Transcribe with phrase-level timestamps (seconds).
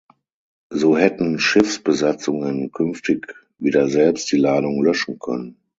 [0.71, 5.57] So hätten Schiffsbesatzungen künftig wieder selbst die Ladung löschen können.